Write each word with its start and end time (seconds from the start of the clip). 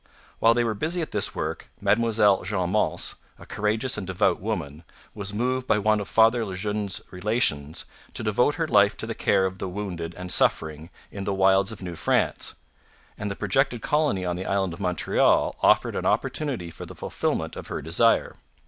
While 0.39 0.55
they 0.55 0.63
were 0.63 0.73
busy 0.73 1.03
at 1.03 1.11
this 1.11 1.35
work, 1.35 1.69
Mademoiselle 1.79 2.43
Jeanne 2.43 2.71
Mance, 2.71 3.17
a 3.37 3.45
courageous 3.45 3.99
and 3.99 4.07
devout 4.07 4.41
woman, 4.41 4.83
was 5.13 5.31
moved 5.31 5.67
by 5.67 5.77
one 5.77 5.99
of 5.99 6.07
Father 6.07 6.43
Le 6.43 6.55
Jeune's 6.55 7.01
Relations 7.11 7.85
to 8.15 8.23
devote 8.23 8.55
her 8.55 8.67
life 8.67 8.97
to 8.97 9.05
the 9.05 9.13
care 9.13 9.45
of 9.45 9.59
the 9.59 9.69
wounded 9.69 10.15
and 10.15 10.31
suffering 10.31 10.89
in 11.11 11.25
the 11.25 11.35
wilds 11.35 11.71
of 11.71 11.83
New 11.83 11.95
France; 11.95 12.55
and 13.15 13.29
the 13.29 13.35
projected 13.35 13.83
colony 13.83 14.25
on 14.25 14.35
the 14.37 14.47
island 14.47 14.73
of 14.73 14.79
Montreal 14.79 15.55
offered 15.61 15.95
an 15.95 16.07
opportunity 16.07 16.71
for 16.71 16.87
the 16.87 16.95
fulfilment 16.95 17.55
of 17.55 17.67
her 17.67 17.79
desire. 17.79 18.33